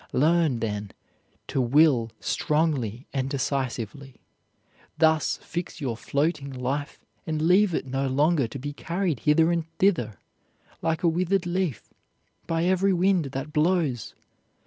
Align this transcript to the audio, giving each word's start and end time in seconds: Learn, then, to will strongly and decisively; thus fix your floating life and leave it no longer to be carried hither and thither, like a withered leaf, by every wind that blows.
Learn, 0.13 0.61
then, 0.61 0.89
to 1.45 1.61
will 1.61 2.09
strongly 2.19 3.05
and 3.13 3.29
decisively; 3.29 4.15
thus 4.97 5.37
fix 5.43 5.79
your 5.79 5.95
floating 5.95 6.51
life 6.51 7.05
and 7.27 7.39
leave 7.39 7.75
it 7.75 7.85
no 7.85 8.07
longer 8.07 8.47
to 8.47 8.57
be 8.57 8.73
carried 8.73 9.19
hither 9.19 9.51
and 9.51 9.67
thither, 9.77 10.15
like 10.81 11.03
a 11.03 11.07
withered 11.07 11.45
leaf, 11.45 11.93
by 12.47 12.63
every 12.63 12.93
wind 12.93 13.25
that 13.25 13.53
blows. 13.53 14.15